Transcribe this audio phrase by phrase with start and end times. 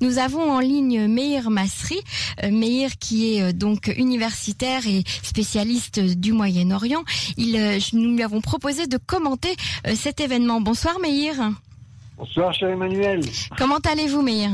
[0.00, 1.98] Nous avons en ligne Meir Masri,
[2.44, 7.02] euh, Meir qui est euh, donc universitaire et spécialiste du Moyen-Orient.
[7.36, 9.54] Il, euh, nous lui avons proposé de commenter
[9.94, 10.60] cet événement.
[10.60, 11.34] Bonsoir Meir.
[12.16, 13.20] Bonsoir cher Emmanuel.
[13.56, 14.50] Comment allez-vous Meir?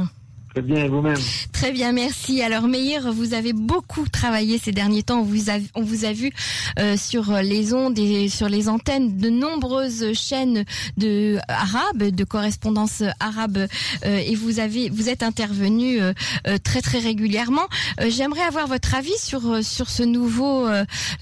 [0.55, 1.19] Très bien, vous-même
[1.53, 2.41] Très bien, merci.
[2.41, 5.19] Alors Meir, vous avez beaucoup travaillé ces derniers temps.
[5.19, 6.31] On vous a, on vous a vu
[6.79, 10.65] euh, sur les ondes et sur les antennes de nombreuses chaînes
[10.97, 13.67] de arabes, de correspondance arabe,
[14.05, 16.13] euh, et vous avez, vous êtes intervenu euh,
[16.47, 17.67] euh, très très régulièrement.
[18.01, 20.69] Euh, J'aimerais avoir votre avis sur euh, sur ce nouveau,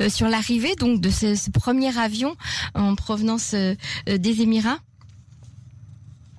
[0.09, 2.37] sur l'arrivée donc de ce, ce premier avion
[2.75, 3.55] en provenance
[4.07, 4.79] des Émirats.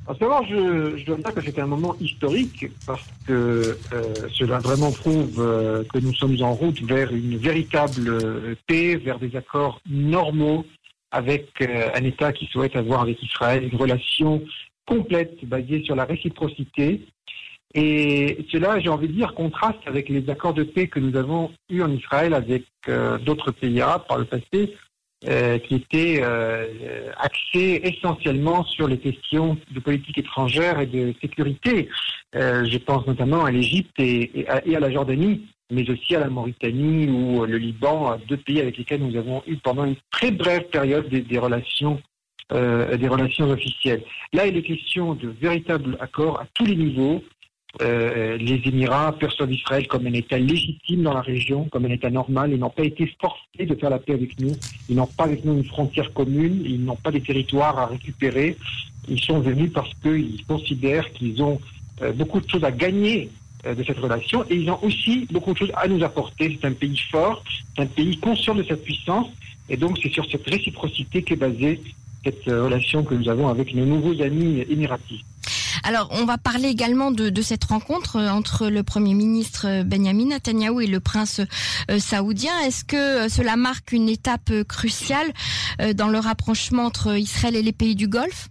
[0.05, 4.59] En ce je, je dois dire que c'est un moment historique parce que euh, cela
[4.59, 9.33] vraiment prouve euh, que nous sommes en route vers une véritable euh, paix, vers des
[9.37, 10.65] accords normaux
[11.11, 14.43] avec euh, un État qui souhaite avoir avec Israël une relation
[14.85, 17.07] complète basée sur la réciprocité.
[17.73, 21.49] Et cela, j'ai envie de dire, contraste avec les accords de paix que nous avons
[21.69, 22.65] eus en Israël avec
[23.25, 24.75] d'autres pays arabes par le passé,
[25.27, 31.89] euh, qui étaient euh, axés essentiellement sur les questions de politique étrangère et de sécurité.
[32.35, 37.09] Euh, je pense notamment à l'Égypte et, à, la Jordanie, mais aussi à la Mauritanie
[37.09, 41.07] ou le Liban, deux pays avec lesquels nous avons eu pendant une très brève période
[41.09, 42.01] des, des relations
[42.51, 44.03] euh, des relations officielles.
[44.33, 47.23] Là, il est question de véritables accords à tous les niveaux.
[47.81, 52.11] Euh, les Émirats perçoivent Israël comme un État légitime dans la région, comme un État
[52.11, 52.51] normal.
[52.51, 54.55] Ils n'ont pas été forcés de faire la paix avec nous.
[54.89, 56.61] Ils n'ont pas avec nous une frontière commune.
[56.65, 58.57] Ils n'ont pas des territoires à récupérer.
[59.07, 61.59] Ils sont venus parce qu'ils considèrent qu'ils ont
[62.03, 63.29] euh, beaucoup de choses à gagner
[63.65, 66.57] euh, de cette relation et ils ont aussi beaucoup de choses à nous apporter.
[66.61, 67.43] C'est un pays fort,
[67.75, 69.27] c'est un pays conscient de sa puissance
[69.67, 71.81] et donc c'est sur cette réciprocité qu'est basée
[72.23, 75.25] cette relation que nous avons avec nos nouveaux amis émiratis.
[75.85, 80.27] Alors, on va parler également de, cette rencontre euh, entre le Premier ministre euh, Benjamin
[80.27, 81.41] Netanyahu et le prince
[81.91, 82.57] euh, saoudien.
[82.61, 85.33] Est-ce que cela marque une étape cruciale
[85.95, 88.49] dans le rapprochement entre Israël et les pays du Golfe?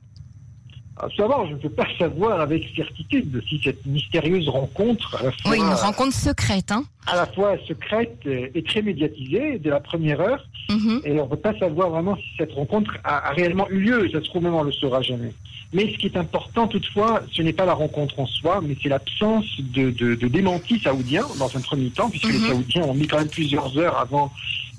[0.99, 5.33] À savoir, je ne peux pas savoir avec certitude si cette mystérieuse rencontre, à la
[5.33, 6.71] fois, Oui, une rencontre secrète.
[6.71, 11.01] Hein à la fois secrète euh, et très médiatisée dès la première heure, Mhm.
[11.05, 14.09] et on ne peut pas savoir vraiment si cette rencontre a, a réellement eu lieu.
[14.13, 15.33] Ça se trouve même on ne le saura jamais.
[15.73, 18.89] Mais ce qui est important toutefois, ce n'est pas la rencontre en soi, mais c'est
[18.91, 22.33] l'absence de, de, de démenti saoudien dans un premier temps, puisque Mhm.
[22.33, 24.31] les Saoudiens ont mis quand même plusieurs heures avant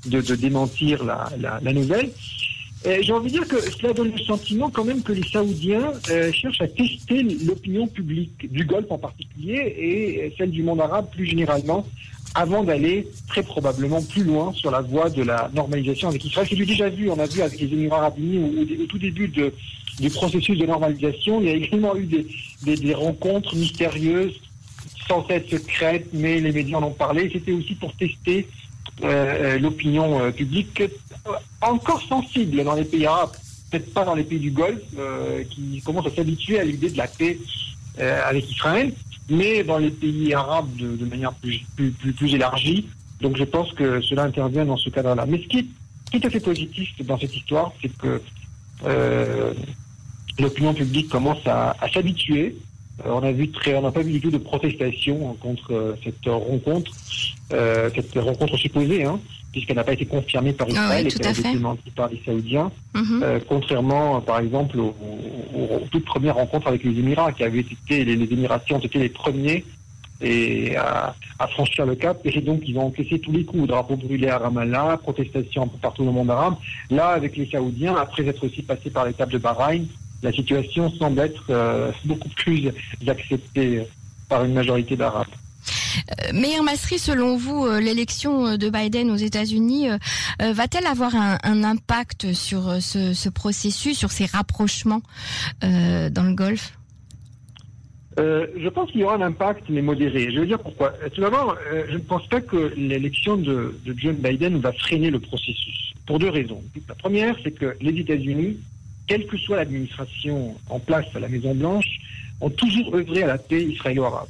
[0.06, 2.12] de, de démentir la, la, la nouvelle.
[2.86, 5.94] Et J'ai envie de dire que cela donne le sentiment quand même que les Saoudiens
[6.10, 11.10] euh, cherchent à tester l'opinion publique du Golfe en particulier et celle du monde arabe
[11.12, 11.86] plus généralement
[12.36, 16.48] avant d'aller très probablement plus loin sur la voie de la normalisation avec Israël.
[16.50, 18.40] C'est du déjà vu, on a vu avec les Émirats arabes unis
[18.82, 19.54] au, tout début de,
[20.00, 22.08] du processus de normalisation, il y a également eu
[22.64, 24.40] des, rencontres mystérieuses,
[25.08, 27.30] sans être secrètes, mais les médias en ont parlé.
[27.32, 28.48] C'était aussi pour tester
[29.04, 30.88] euh, euh, l'opinion euh, publique, euh,
[31.62, 33.32] encore sensible dans les pays arabes,
[33.70, 36.98] peut-être pas dans les pays du Golfe, euh, qui commencent à s'habituer à l'idée de
[36.98, 37.38] la paix
[38.00, 38.94] euh, avec Israël,
[39.30, 42.88] mais dans les pays arabes de, de manière plus, plus, plus, plus élargie.
[43.22, 45.26] Donc je pense que cela intervient dans ce cadre-là.
[45.26, 45.66] Mais ce qui est
[46.12, 48.22] tout à fait positif dans cette histoire, c'est que
[48.86, 49.54] euh,
[50.40, 52.56] l'opinion publique commence à, à s'habituer.
[53.06, 55.96] Euh, on a vu très, on n'a pas vu du tout de protestation contre euh,
[56.04, 56.92] cette rencontre,
[57.54, 59.20] euh, cette rencontre supposée, hein,
[59.54, 62.22] puisqu'elle n'a pas été confirmée par Ah Israël oui, et qu'elle a été par les
[62.26, 62.72] Saoudiens.
[62.96, 63.22] Mhm.
[63.24, 64.94] Euh, contrairement, par exemple, aux,
[65.56, 68.80] aux- aux toutes premières rencontres avec les Émirats, qui avaient été, les, les Émiratis ont
[68.80, 69.64] été les premiers
[70.22, 72.20] et à, à franchir le cap.
[72.26, 73.68] Et donc, ils ont encaissé tous les coups.
[73.68, 76.56] Drapeau brûlé à Ramallah, protestation un peu partout dans le monde arabe.
[76.90, 79.86] Là, avec les Saoudiens, après être aussi passé par l'étape de Bahreïn,
[80.24, 82.72] la situation semble être euh, beaucoup plus
[83.08, 83.84] acceptée
[84.30, 85.28] par une majorité d'Arabes.
[86.10, 89.88] Euh, Meir Masri, selon vous, euh, l'élection euh, de Biden aux États-Unis
[90.40, 95.02] va-t-elle avoir un, impact sur ce, ce processus, sur ces rapprochements
[95.62, 96.74] dans le Golfe?
[98.18, 100.32] Je pense qu'il y aura un impact, mais modéré.
[100.32, 100.94] Je veux dire pourquoi.
[101.14, 101.56] Tout d'abord,
[101.90, 106.20] je ne pense pas que l'élection de, de John Biden va freiner le processus, pour
[106.20, 106.62] deux raisons.
[106.88, 108.58] La première, c'est que les États-Unis,
[109.08, 112.00] quelle que soit l'administration en place à la Maison-Blanche,
[112.42, 114.30] ont toujours œuvré à la paix israélo-arabe.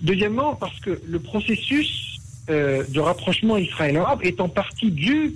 [0.00, 2.18] Deuxièmement, parce que le processus
[2.48, 5.34] euh, de rapprochement israélo-arabe est en partie dû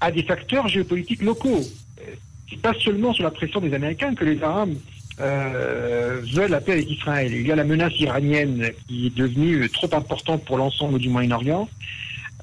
[0.00, 1.60] à des facteurs géopolitiques locaux.
[2.00, 2.02] Euh,
[2.48, 4.74] C'est pas seulement sur la pression des Américains que les Arabes
[5.20, 7.32] euh, veulent la paix avec Israël.
[7.32, 11.68] Il y a la menace iranienne qui est devenue trop importante pour l'ensemble du Moyen-Orient,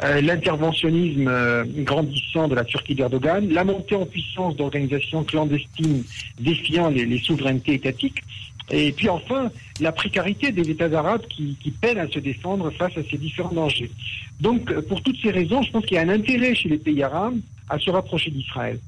[0.03, 6.03] euh, l'interventionnisme euh, grandissant de la Turquie d'Erdogan, la montée en puissance d'organisations clandestines
[6.39, 8.21] défiant les, souverainetés étatiques.
[8.71, 12.97] Et puis enfin, la précarité des États arabes qui, qui, peinent à se défendre face
[12.97, 13.91] à ces différents dangers.
[14.41, 17.03] Donc, pour toutes ces raisons, je pense qu'il y a un intérêt chez les pays
[17.03, 17.37] arabes
[17.69, 18.79] à se rapprocher d'Israël.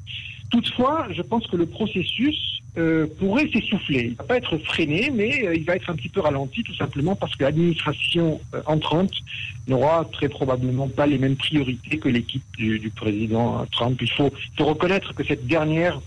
[0.49, 4.09] Toutefois, je pense que le processus euh, pourrait s'essouffler.
[4.11, 6.75] Il va pas être freiné, mais euh, il va être un petit peu ralenti, tout
[6.75, 9.11] simplement parce que l'administration euh, entrante
[9.67, 13.97] n'aura très probablement pas les mêmes priorités que l'équipe du, du, président Trump.
[14.01, 15.99] Il faut, faut reconnaître que cette dernière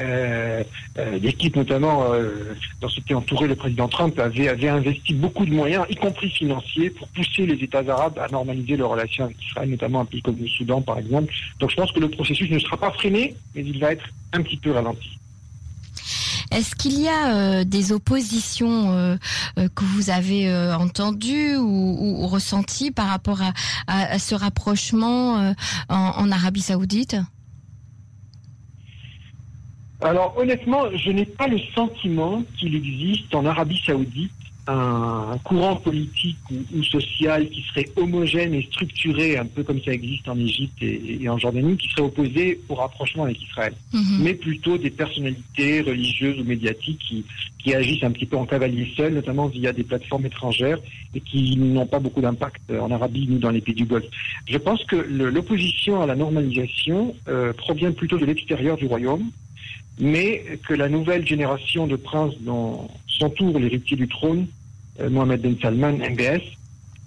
[0.00, 0.62] euh,
[0.98, 5.52] euh, l'équipe notamment euh, dans ce qui entourait le président Trump avait, investi beaucoup de
[5.52, 9.70] moyens, y compris financiers, pour pousser les États arabes à normaliser leurs relations avec Israël,
[9.70, 11.32] notamment un pays comme le Soudan par exemple.
[11.60, 14.42] Donc je pense que le processus ne sera pas freiné, mais il va être un
[14.42, 15.18] petit peu ralenti.
[16.50, 19.18] Est-ce qu'il y a euh, des oppositions
[19.56, 23.40] que vous avez entendues ou, ressenties par rapport
[23.86, 25.54] à, ce rapprochement
[25.88, 27.16] en, en Arabie saoudite?
[30.00, 34.32] Alors honnêtement, je n'ai pas le sentiment qu'il existe en Arabie saoudite
[34.66, 39.92] un, courant politique ou, ou, social qui serait homogène et structuré, un peu comme ça
[39.92, 43.98] existe en Égypte et, et en Jordanie, qui serait opposé au rapprochement avec Israël, mm
[44.00, 44.22] -hmm.
[44.22, 47.24] mais plutôt des personnalités religieuses ou médiatiques qui,
[47.58, 50.80] qui agissent un petit peu en cavalier seul, notamment via des plateformes étrangères
[51.14, 54.10] et qui n'ont pas beaucoup d'impact en Arabie ni dans les pays du Golfe.
[54.54, 54.96] Je pense que
[55.36, 56.98] l'opposition à la normalisation
[57.28, 59.26] euh, provient plutôt de l'extérieur du royaume
[59.98, 64.46] mais que la nouvelle génération de princes dont s'entoure l'héritier du trône,
[65.00, 66.42] euh, Mohamed Ben Salman, MBS,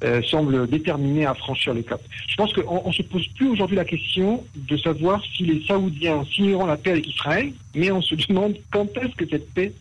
[0.03, 1.99] euh, semble déterminé à franchir le cap.
[2.27, 6.23] Je pense qu'on ne se pose plus aujourd'hui la question de savoir si les Saoudiens
[6.25, 9.73] signeront la paix avec Israël, mais on se demande quand est-ce que cette paix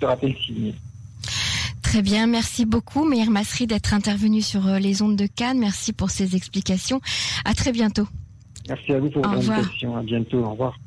[0.00, 0.74] sera-t-elle signée.
[1.80, 5.58] Très bien, merci beaucoup Meir Masri d'être intervenu sur les ondes de Cannes.
[5.58, 7.00] Merci pour ces explications.
[7.44, 8.08] À très bientôt.
[8.68, 9.96] Merci à vous pour votre invitation.
[9.96, 10.38] À bientôt.
[10.38, 10.78] Au revoir.